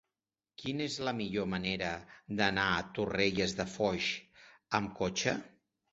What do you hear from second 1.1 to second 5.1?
millor manera d'anar a Torrelles de Foix amb